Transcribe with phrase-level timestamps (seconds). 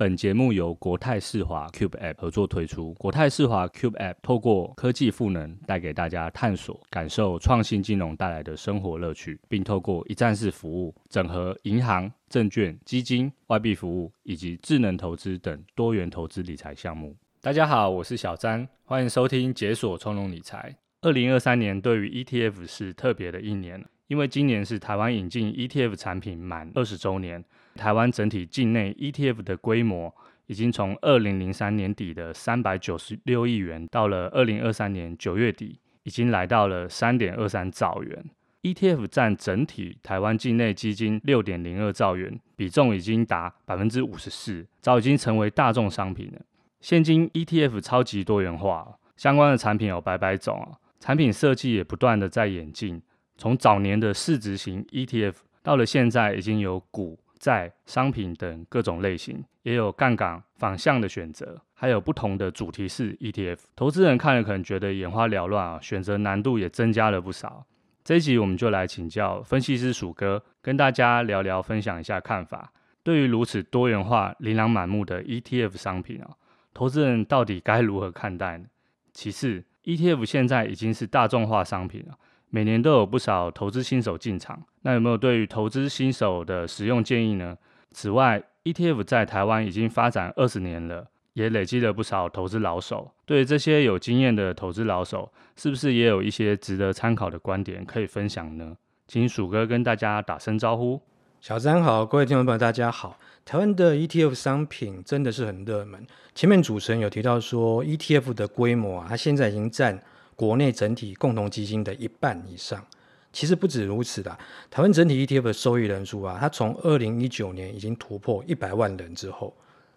[0.00, 2.94] 本节目由国泰世华 Cube App 合作推出。
[2.94, 17.16] 国泰世华 Cube App 透过科技赋能，带给大家探索、感受创新金融带来的生活乐趣，并透过一站式服务，整合银行、证券、基金、外币服务以及智能投资等多元投资理财项目。
[17.40, 20.72] 大家好，我是小詹，欢迎收听解锁从容理财。
[21.00, 27.44] 二零二三年对于 ETF 是特别的一年，因为今年是台湾引进 ETF 产品满二十周年。
[27.76, 30.12] 台湾整体境内 ETF 的规模
[30.46, 38.24] 已经从二零零三年底的三百九十六亿元，到了二零二三年九月底，已经来到了三点二三兆元。
[38.62, 46.40] ETF 占整体台湾境内基金六点零二兆元，比重已经达百分之五十四，早已经成为大众商品了。
[46.80, 53.00] 现今 ETF 超级多元化，相关的产品有百百种啊，产品设计也不断的在演进。
[53.38, 57.18] 从早年的市值型 ETF，到了现在已经有股。
[57.38, 63.60] 债商品等各种类型，也有杠杆反向的选择，还有不同的主题式 ETF。
[63.76, 67.64] 投资人看了可能觉得眼花缭乱啊，选择难度也增加了不少。
[68.02, 72.72] 这一集我们就来请教分析师鼠哥，跟大家聊聊，分享一下看法。
[73.04, 76.30] 对于如此多元化、琳琅满目的 ETF 商品啊，
[76.74, 78.64] 投资人到底该如何看待呢？
[79.12, 82.18] 其次，ETF 现在已经是大众化商品了。
[82.50, 87.56] 每年都有不少投资新手进场，那有没有对于投资新手的使用建议呢？
[87.90, 93.10] 此外，ETF 在台湾已经发展二十年了，也累积了不少投资老手。
[93.26, 98.76] 对这些有经验的投资老手，是不是也有一些值得参考的观点可以分享呢？
[99.06, 101.00] 请鼠哥跟大家打声招呼。
[101.40, 103.18] 小詹好，各位听众朋友大家好。
[103.44, 106.06] 台湾的 ETF 商品真的是很热门。
[106.34, 110.02] 前面主持人有提到说，ETF 的规模啊，它现在已经占。
[110.38, 112.86] 国内整体共同基金的一半以上，
[113.32, 114.38] 其实不止如此的。
[114.70, 119.52] 台湾整体 ETF 的受益人数啊，它从二零一九年已经突破一百万人之后，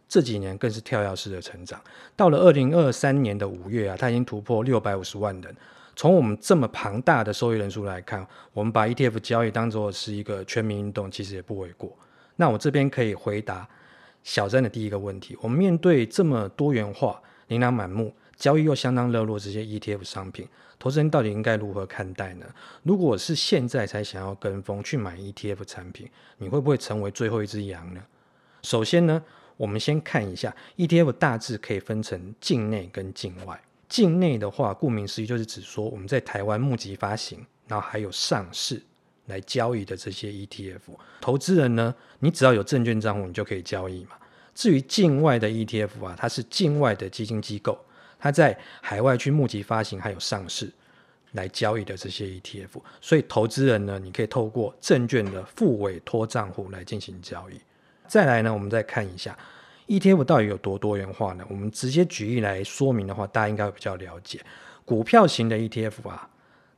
[0.10, 1.80] 这几年更是跳跃式的成长。
[2.16, 5.56] 到了二零二三年的五月啊，它已经突破六百五十万人。
[5.96, 11.96] 从我们这么庞大的受益人数来看，我们把 ETF 交易当做是一个全民运动，其实也不为过。
[12.38, 13.70] 那我这边可以回答
[14.24, 18.12] 小詹的第一个问题：我们面对这么多元化、琳琅满目。
[18.42, 20.48] 交易又相当热络，这些 ETF 商品，
[20.80, 22.46] 投资人到底应该如何看待呢？
[22.82, 26.10] 如果是现在才想要跟风去买 ETF 产品，
[26.40, 28.04] 你会不会成为最后一只羊呢？
[28.64, 29.24] 首先呢，
[29.58, 33.62] 我们先看一下 ETF 大致可以分成境内跟境外。
[33.88, 38.82] 境内的话，顾名思义就是指说我们在台湾募集发行，然后还有上市
[39.28, 40.80] 来交易的这些 ETF。
[41.20, 44.14] 投资人呢，你只要有证券账户，你就可以交易嘛。
[44.56, 47.78] 至于境外的 ETF 啊，它是境外的基金机构。
[48.24, 50.72] 它在海外去募集发行还有上市
[51.32, 57.60] 来交易的这些 ETF，所以投资人呢，你可以透过证券的副委托账户来进行交易。
[58.08, 59.36] 再来呢，我们再看一下
[59.88, 61.44] ETF 到底有多多元化呢？
[61.50, 64.40] 我们直接举例来说明的话，大家应该会比较了解。
[64.86, 66.30] 股票型的 ETF 啊，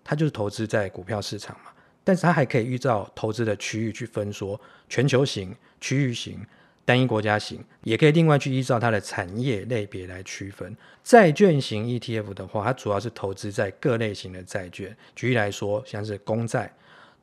[0.02, 1.72] 它就是投资在股票市场嘛，
[2.06, 6.40] 但是它还可以依照投资的区域去分说，全球型、区域型。
[6.86, 10.76] 单一国家型也可以另外去依照它的产业类别来区分。
[11.04, 14.96] 债券型 ETF 的话，它主要是投资在各类型的债券。
[15.16, 16.74] 举例来说，像是公债、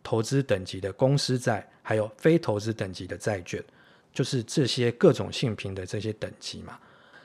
[0.03, 3.63] 投资等级的公司债，还有非投资等级的债券，
[4.13, 6.79] 就是这些各种信评的这些等级嘛。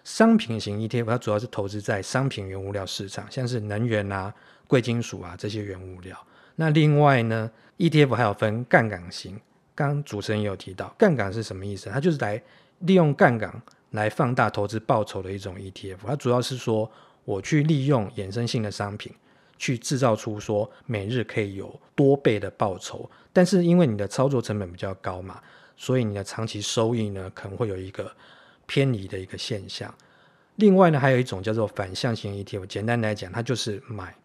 [0.04, 4.34] 商品型 ETF 它主要是投资在商品原物料市场，像是能源啊、
[4.68, 6.18] 贵金属啊这些原物料。
[6.58, 9.40] 那另外呢，ETF 还有分杠杆型。
[9.76, 11.90] 刚主持人也有提到，杠杆是什么意思？
[11.90, 12.42] 它就是来
[12.80, 13.62] 利用杠杆
[13.92, 15.98] 来放大投资报酬的一种 ETF。
[16.08, 16.90] 它主要是说，
[17.26, 19.14] 我去利用衍生性的商品，
[19.58, 23.10] 去制造出说每日可以有多倍的报酬。
[23.34, 25.42] 但是因为你的操作成本比较高嘛，
[25.76, 28.10] 所以你的长期收益呢可能会有一个
[28.66, 29.94] 偏离的一个现象。
[30.56, 32.66] 另外呢，还有一种叫做反向型 ETF。
[32.66, 34.16] 简单来讲，它就是买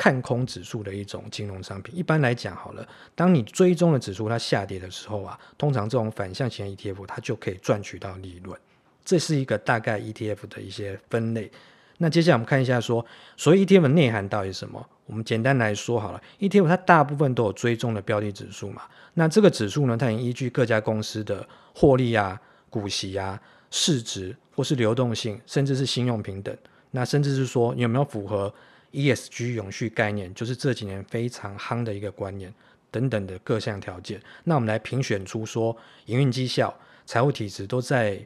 [0.00, 1.94] 看空指数的一种金融商品。
[1.94, 8.58] 一般来讲，好了，当你追踪的指数它下跌的时候啊，通常这种反向型 ETF 它就可以赚取到利润。
[9.04, 11.52] 这是一个大概 ETF 的一些分类。
[11.98, 13.04] 那接下来我们看一下说，
[13.36, 14.88] 所谓 ETF 内涵到底是什么？
[15.04, 18.84] 我们简单来说好了，ETF 它大部分都有追踪的标的指数嘛。
[19.12, 23.38] 那这个指数呢，它也依据各家公司的获利啊、股息啊、
[23.70, 26.56] 市值或是流动性，甚至是信用平等，
[26.92, 28.50] 那甚至是说有没有符合
[28.92, 32.52] ESG 永续概念，就是这几年非常夯的一个观念
[32.90, 34.20] 等等的各项条件。
[34.44, 35.76] 那我们来评选出说
[36.06, 36.76] 营运绩效、
[37.06, 38.18] 财务体质都在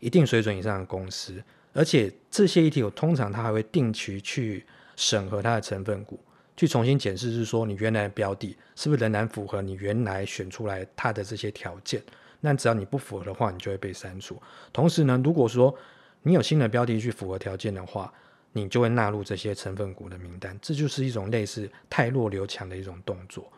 [0.00, 1.42] 一定水准以上的公司。
[1.72, 4.64] 而且这些议题我通常它还会定期去
[4.94, 6.20] 审核它的成分股，
[6.56, 12.02] 去重新检视，是说你原来的标的是不是仍然符合你原来选出来它的这些条件。
[12.40, 14.40] 那只要你不符合的话，你就会被删除。
[14.72, 15.74] 同时呢，如果说
[16.22, 18.12] 你有新的标的去符合条件的话，
[18.52, 20.58] 你就会纳入这些成分股的名单。
[20.62, 23.50] 这就是一种类似汰弱留强的一种动作。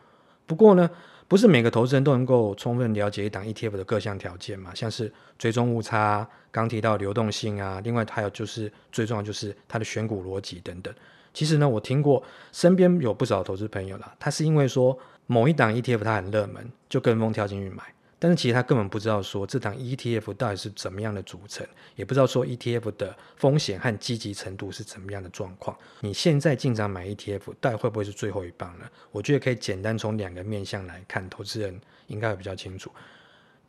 [0.45, 0.89] 不过呢，
[1.27, 6.27] 不是每个投资人都能够充分了解一档 ETF 的各项条件嘛，像是追踪误差。
[6.51, 10.93] 刚提到流动性啊，另外还有就是最重要就是它的选股逻辑等等。
[11.33, 17.83] 其实呢，我听过身边有不少投资朋友啦，他是因为说某一档 ETF 它很热门，就跟风跳进去买，
[18.25, 21.63] 但是其实他根本不知道说这档 ETF 到底是怎么样的组成，
[21.95, 25.77] 也不知道说 ETF 的风险和积极程度是怎么样的状况。
[25.99, 28.85] 你现在进场买 ETF，到底会不会是最后一棒呢？
[29.11, 32.89] 我觉得可以简单从两个面向来看，投资人应该会比较清楚。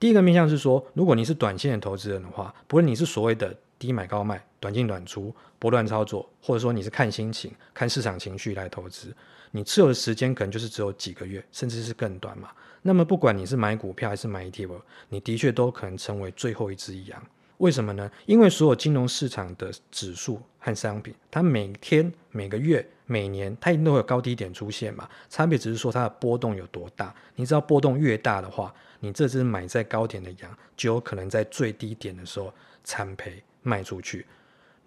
[0.01, 9.15] 第一个面向是说，如果你是短线的投资人的话，不论你是所谓的低买高卖、短进短出、波段操作，或者说你是看心情、看市场情绪来投资，
[9.53, 12.51] 你持有的时间可能就是只有几个月，甚至是更短嘛。
[12.83, 17.23] 那么不管你是买股票还是买 ETF，你的确都可能成为最后一只羊。
[17.59, 18.11] 为什么呢？
[18.27, 25.09] 因为所有金融市场的指数和商品，它每天、每个月、每年，它一定都会有高低点出现嘛。
[25.31, 27.15] 差别只是说它的波动有多大。
[27.37, 32.53] 你知道波动越大的话，你这只买在高点的羊，就有可能在最低点的时候
[32.83, 34.27] 惨赔卖出去。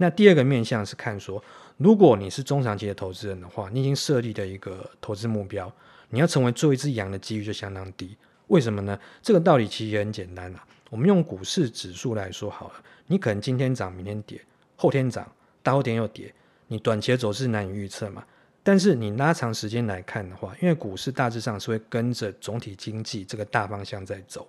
[0.01, 1.43] 那第二个面向是看说，
[1.75, 5.69] 如果你是中长期的投资人的话，你已经设立的一个投资目标，
[6.09, 8.15] 你要成为做一只羊的几率就相当低。
[8.47, 8.97] 为什么呢？
[9.21, 10.65] 这个道理其实也很简单啊。
[10.89, 12.75] 我们用股市指数来说好了，
[13.07, 14.41] 你可能今天涨，明天跌，
[14.77, 15.29] 后天涨，
[15.61, 16.33] 大后天又跌，
[16.67, 18.23] 你短期的走势难以预测嘛。
[18.63, 24.47] 但是你拉长时间来看的话，因为股市大致上是会跟着总体经济这个大方向在走，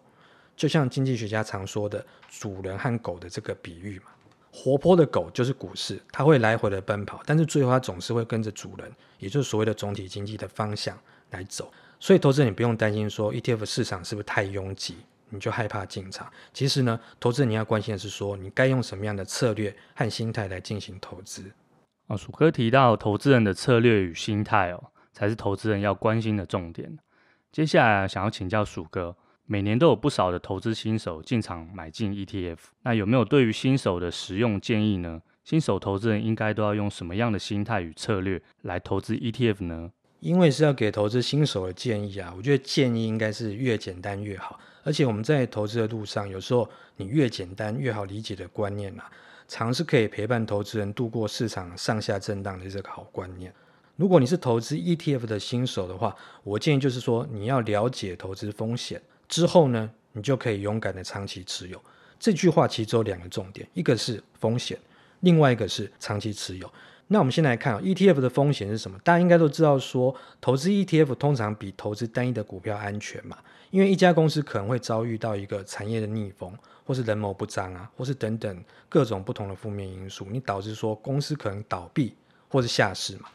[0.56, 4.04] 就像经济学家常说的主人和狗的这个比喻嘛。
[4.52, 10.98] 活泼的狗就是股市，它会来回的奔跑，但是最后它总是会跟着主人，也就是所谓的总体经济的方向
[11.30, 11.72] 来走。
[11.98, 14.96] 所以投资人你不用担心说 ETF 市场是不是太拥挤，
[15.28, 16.30] 你就害怕进场。
[16.52, 21.44] 其实呢，投资人你要关心的是说你该用什么样的策略和心态来进行投资。
[22.08, 24.82] 哦，鼠哥提到投资人的策略与心态哦，
[25.12, 26.98] 才是投资人要关心的重点。
[27.52, 29.14] 接下来想要请教鼠哥，
[29.52, 35.20] 每年都有不少的投资新手进场买进 ETF，那有没有对于新手的实用建议呢？
[35.42, 39.90] 新手投资人应该都要用什么样的心态与策略来投资 ETF 呢？
[40.20, 44.56] 因为是要给投资新手的建议啊，我觉得建议应该是越简单越好。
[44.84, 49.10] 而且我们在投资的路上，有时候你越简单越好理解的观念啊。
[49.48, 53.52] 常是可以陪伴投资人度过市场上下震荡的这个好观念。
[53.96, 56.14] 如果你是投资 ETF 的新手的话，
[56.44, 61.82] 我建议就是说你要了解投资风险之后呢，你就可以勇敢的长期持有。
[62.18, 64.78] 这句话其实有两个重点，一个是风险，
[65.20, 66.70] 另外一个是长期持有。
[67.06, 68.98] 那我们先来看啊，ETF 的风险是什么？
[69.02, 73.38] 大家应该都知道说，投资 ETF 通常比投资单一的股票安全嘛，
[73.70, 76.52] 因为一家公司可能会遭遇到一个产业的逆风。
[76.82, 82.16] 或是人谋不臧啊，或是等等各种不同的负面因素，你导致说公司可能倒闭
[82.48, 83.28] 或是下市嘛。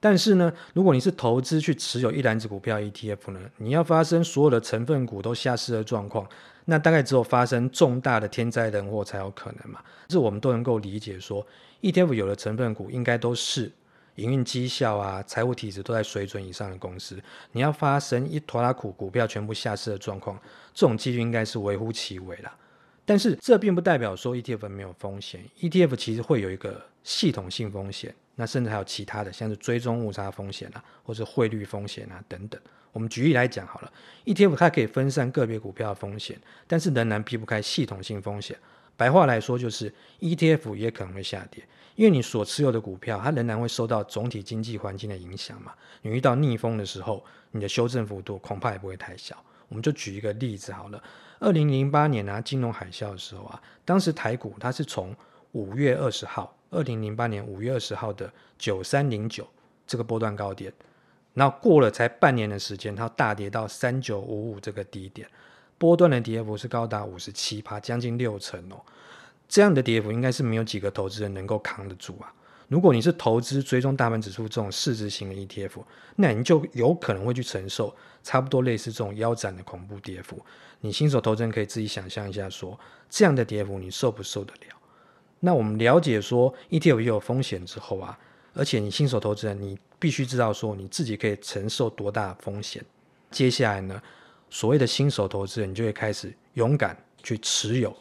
[0.00, 6.28] 但是呢，如果你是投资去持有一篮子股票 ETF 呢，你要发生所有的成分股都下市的状况，
[6.66, 9.80] 那大概只有发生重大的天灾人祸才有可能嘛。
[10.08, 11.46] 这我们都能够理解说
[11.82, 13.72] ，ETF 有的成分股应该都是
[14.16, 17.20] 营运绩效啊、财务体质都在水准以上的公司。
[17.52, 20.38] 你要发生一坨拉库股票全部下市的状况，
[20.74, 22.56] 这种几率应该是微乎其微啦。
[23.04, 32.60] 但是这并不代表说 ETF 没有风险，ETF 其实会有一个系统性风险，那甚至还有其他的，像是追踪误差风险啊，或者汇率风险啊等等。
[32.92, 33.92] 我们举例来讲好了
[34.24, 38.56] ，ETF 它可以分散个别股票的风险，但是仍然避不开系统性风险。
[38.96, 41.62] 白话来说就是 ETF 也可能会下跌，
[41.96, 45.74] 因为你所持有的股票它仍然会受到总体经济环境的影响嘛。
[46.02, 49.36] 你遇到逆风的时候，你的修正幅度恐怕也不会太小。
[49.68, 51.02] 我们就举一个例子好了。
[51.40, 55.14] 二零零八年啊，金融海啸的时候啊，当时台股它是从
[55.52, 59.46] 五月二十号，二零零八年五月二十号的九三零九
[59.86, 60.72] 这个波段高点，
[61.34, 65.28] 然后过了才半年的时间，它大跌到三九五五这个低点，
[65.78, 68.80] 波段的跌幅是高达五十七趴，将近六成哦。
[69.48, 72.30] 这样的跌幅应该是没有几个投资人能够扛得住啊。
[72.68, 75.82] 如果你是投资追踪大盘指数这种市值型的 ETF，
[76.16, 80.38] 那你就有可能会去承受差不多类似这种腰斩的恐怖跌幅。
[80.82, 84.77] 你新手投资人可以自己想象一下，说这样的跌幅你受不受得了？
[85.40, 88.18] 那我们了解说 ETF 也有风险之后啊，
[88.54, 92.84] 而且你新手投资人你必须知道说你自己可以承受多大风险。
[93.30, 94.02] 接下来呢，
[94.50, 97.96] 所谓的新手投资人，你就会开始勇敢去持有。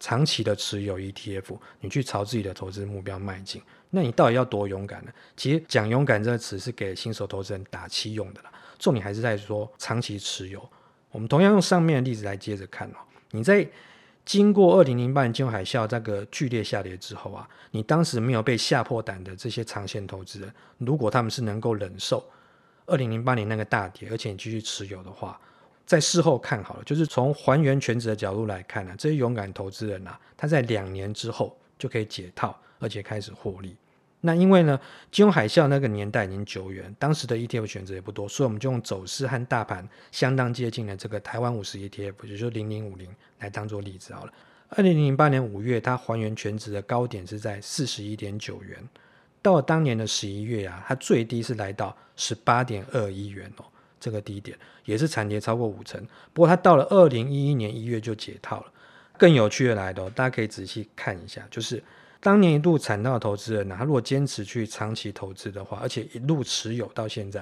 [0.00, 5.12] 长期的持有 ETF，你去朝自己的投资目标迈进，那你到底要多勇敢呢？
[5.36, 8.50] 其实讲勇敢这个词是给新手投资人打气用的啦。
[8.80, 10.60] 重点还是在说长期持有。
[11.12, 12.96] 我们同样用上面的例子来接着看哦。
[13.30, 13.64] 你在
[14.24, 22.24] 经过二零零八年金融海啸这个剧烈下跌之后啊，你当时没有被吓破胆的这些长线投资人，如果他们是能够忍受
[22.86, 25.40] 二零零八年那个大跌，而且你继续持有的话。
[25.84, 33.76] 在事后看好了，就是从还原全值的角度来看呢、这些勇敢投资人啊，他在两年之后就可以解套，而且开始获利。
[34.22, 43.08] 那因为呢，金融海啸那个年代已经久远，当时的 ETF 选择也不多，所以我们就用走势和大盘相当接近的这个台湾五十 ETF，也就是零零五零
[43.40, 44.32] 来当做例子好了。
[44.70, 48.78] 二零零八年五月，它还原全值的高点是在四十一点九元，
[49.42, 53.64] 到了当年的十一月啊，它最低是来到十八点二一元哦。
[54.00, 58.72] 这个低点也是惨跌超过五成，不过它到了二零一一年一月就解套了。
[59.16, 61.80] 更有趣的来的，大家可以仔细看一下，就是
[62.24, 67.40] 当年一度惨到的投资人呢，他如果坚持去长期投资的话，而且一路持有到现在，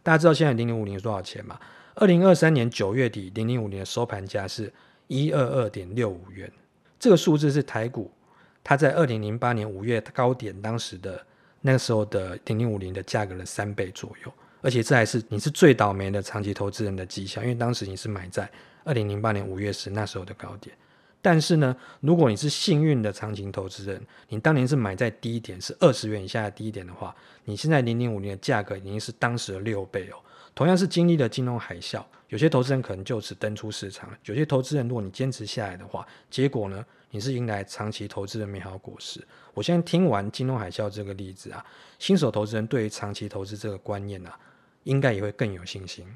[0.00, 1.58] 大家知道现在零零五零是多少钱吗？
[1.96, 4.72] 二零二三年九月底零零五零的收盘价是
[5.08, 6.48] 一二二点六五元，
[7.00, 8.08] 这个数字是台股
[8.62, 11.20] 它在二零零八年五月高点当时的
[11.62, 14.32] 那个时候的零零五零的价格的三倍左右。
[14.62, 18.48] 而且这还是你是最倒霉的长期投资人的迹象，因为当时你是买在
[18.84, 20.76] 二零零八年五月时那时候的高点。
[21.26, 27.12] 但是呢，如果你是幸运的长期投资人，你当年是买在低点，是二十元以下的低点的话，
[27.46, 30.16] 你现在零零五零的价格已经是当时的六倍哦。
[30.54, 34.08] 同样是经历了金融海啸，有些投资人可能就此登出市场。
[34.26, 39.20] 有些投资人，如果你坚持下来的话，结果呢，你是迎来长期投资的美好果实。
[39.52, 41.66] 我现在听完金融海啸这个例子啊，
[41.98, 44.38] 新手投资人对于长期投资这个观念啊。
[44.84, 46.06] 应该也会更有信心。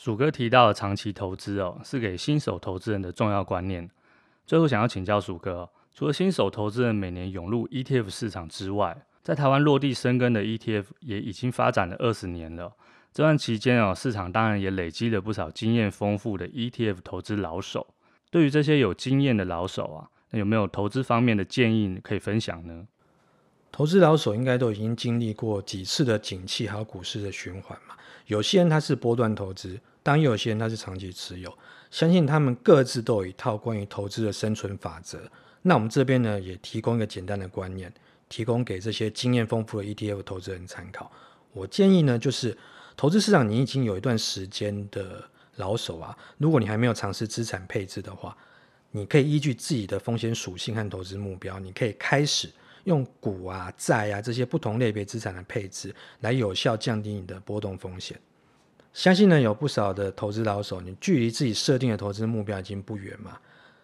[0.00, 3.90] 鼠哥提到的长期投资哦，是给新手投资人的重要观念。
[4.46, 12.72] 最后想要请教鼠哥，除了新手投资人每年涌入 ETF 市场之外，在台湾落地生根的 ETF 也已经发展了二十年了。
[13.12, 17.86] 这段期间哦，市场当然也累积了不少经验丰富的 ETF 投资老手。
[18.30, 22.88] 对于这些有经验的老手啊，那有没有投资方面的建议可以分享呢？
[23.70, 27.94] 投资老手应该都已经经历过几次的景气还有股市的循环嘛。
[28.30, 31.52] 有些人他是波段投资，当然有些人他是长期持有。
[31.90, 35.18] 相信他们各自都有一套关于投资的生存法则。
[35.62, 37.92] 那我们这边呢，也提供一个简单的观念。
[38.28, 41.10] 提供给这些经验丰富的 ETF 投资人参考。
[41.52, 42.56] 我建议呢，就是
[42.96, 48.36] 投资市场你已经有一段时间的老手啊，如果你还没有尝试资产配置的话，
[48.92, 52.48] 你可以依据自己的风险属性和投资目标，你可以开始
[52.84, 58.18] 用股啊、债啊这些不同类别资产的配置，来有效降低你的波动风险。
[58.92, 63.38] 相信呢，有不少的投资老手，你距离自己设定的投资目标已经不远嘛。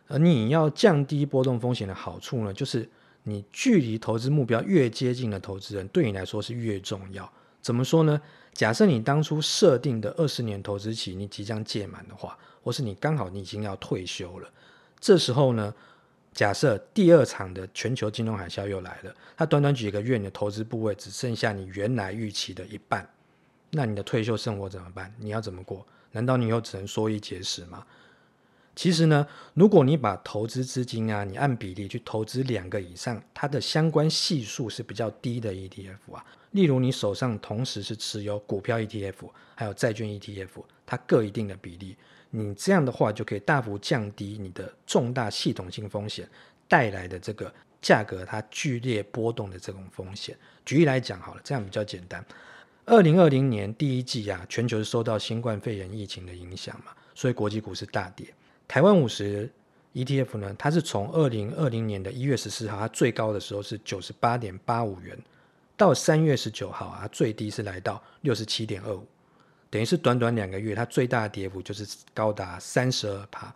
[0.08, 2.88] 而你要降低波动风险的好处呢，就是。
[3.28, 7.28] 你距离投资目标越接近的投资人，对你来说是越重要。
[7.60, 8.22] 怎么说呢？
[8.52, 14.48] 假设你当初设定的二十年投资期你即将届满的话，或是你刚好你已经要退休了，
[15.00, 15.74] 这时候呢，
[16.36, 23.08] 假设第二场的全球金融海啸又来了，它短短几个月，你的投资部位只剩下你原来预期的一半，
[23.70, 25.10] 那你的退休生活怎么办？
[25.18, 25.86] 你要怎么过？
[26.12, 27.86] 难道你又只能缩衣节食吗？
[28.74, 36.22] 其实呢，如果你把投资资金啊，你按比例去投资两个以上，它的相关系数是比较低的 ETF 啊。
[36.50, 41.96] 例如你手上同时是持有股票 ETF，还有债券 ETF，它各一定的比例，
[42.30, 46.28] 你这样的话就可以大幅降低你的重大系统性风险
[46.68, 50.36] 带来的这个价格它剧烈波动的这种风险。
[50.64, 52.24] 举例来讲好了，这样比较简单。
[52.84, 58.26] 二零二零年第一季啊，全球是受到新冠肺炎疫情的影响嘛，所以国际股市大跌。
[58.68, 59.50] 台湾五十
[59.94, 65.18] ETF 呢，它是从二零二零年的一月十四号，它最高的时候是九十八点八五元，
[65.76, 69.06] 到三月十九号啊，最低是来到六十七点二五，
[69.68, 73.52] 等于是短短两个月，它最大的跌幅就是高达三十二趴。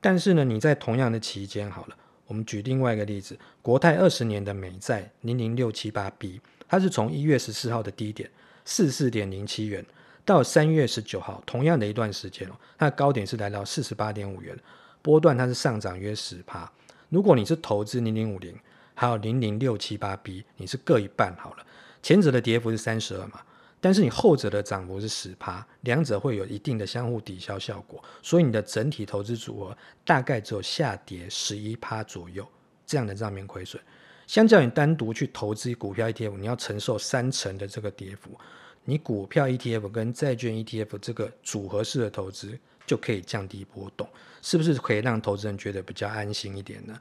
[0.00, 8.30] 但是呢，你在同样的期间，好了，我们举另外一个例子，国泰二十年的美债零零六七八 B，它是从一月十四号的低点
[8.64, 9.84] 四四点零七元，
[10.24, 14.56] 到三月十九号，同样的一段时间哦，它的高点是来到四十八点五元，
[15.02, 16.70] 波段它是上涨约十趴。
[17.08, 18.54] 如果你是投资零零五零，
[18.94, 21.66] 还有零零六七八 B，你是各一半好了，
[22.02, 23.40] 前者的跌幅是三十二嘛。
[23.80, 32.46] 但是你后者的涨幅是十趴，两者会有一定的相互抵消效果，所以你的整体投资组合大概只有下跌十一趴左右
[32.84, 33.80] 这样的账面亏损。
[34.26, 38.38] 相较你单独去投资股票 ETF，你要承受三成的这个跌幅，
[38.84, 44.08] 你股票 ETF 跟债券 ETF 这个组合式的投资就可以降低波动，
[44.42, 46.98] 是不是可以让投资人觉得比较安心一点呢？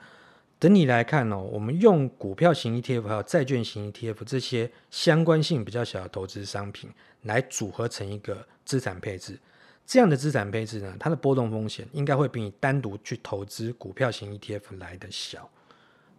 [0.60, 6.90] 等你来看哦，我们用股票型 ETF 还有债券型 ETF 这些相关性比较小的投资商品
[7.24, 9.38] 来组合成一个资产配置，
[9.86, 15.48] 这样的资产配置呢，它的波动风险应该会比你单独去投资股票型 ETF 来得小。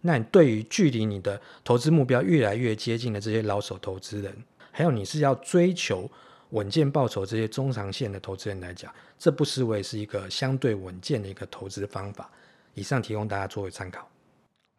[0.03, 4.33] 那你对于距离你的投资目标越来越接近的这些老手投资人，
[4.71, 6.09] 还有你是要追求
[6.51, 12.31] 稳健报酬这些中长线的投资人来讲，这不失为是一个相对稳健的一个投资方法。
[12.75, 14.09] 以上提供大家作为参考。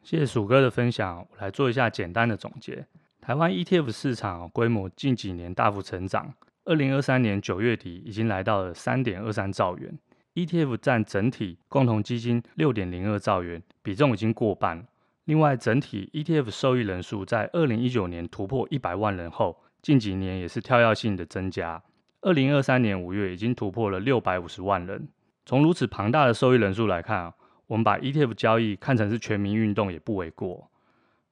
[0.03, 2.85] 谢谢鼠哥的分享，我来做一下简单的总结。
[3.21, 6.33] 台湾 ETF 市场规模近几年大幅成长，
[6.65, 9.99] 二零二三年九月底已经来到了三点二三兆元
[10.33, 14.87] ，ETF 占整体共同基金六点零二兆元，比重已经过半。
[15.25, 21.83] 另外，整体 ETF 受益人数在二零一九年突破一百万人后，近几年也是跳跃性的增加。
[22.21, 25.07] 二零二三年五月已经突破了六百五十万人。
[25.45, 27.33] 从如此庞大的受益人数来看啊，
[27.69, 30.71] 我们把 ETF 交易看成是全民运动也不为过。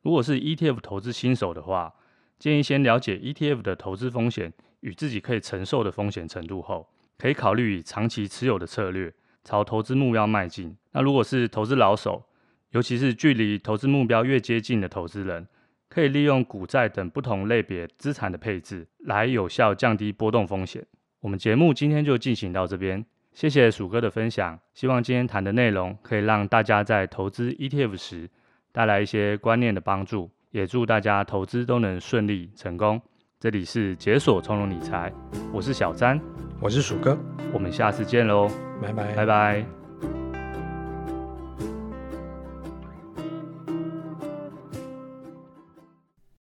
[0.04, 1.92] 如果是 ETF 投资新手的话，
[2.38, 9.12] 建议先了解 ETF 的投资风险与自己可以承受的风险程度后，可以考虑以长期持有的策略
[9.44, 10.78] 朝投资目标迈进。
[10.92, 12.24] 那如果是投资老手，
[12.70, 15.48] 尤其是距离投资目标越接近的投资人，
[15.90, 20.86] 可以利用股债等不同类别资产的配置，来有效降低波动风险。
[21.22, 23.04] 我们节目今天就进行到这边。
[23.38, 28.28] 谢谢鼠哥的分享，希望今天谈的内容可以让大家在投资 ETF 时
[28.72, 33.00] 带来一些观念的帮助，也祝大家投资都能顺利成功。
[33.40, 35.14] 这里是解锁从容理财，
[35.54, 36.20] 我是小詹，
[36.60, 37.16] 我是鼠哥，
[37.54, 38.50] 我们下次见喽，
[38.82, 39.87] 拜拜，拜拜。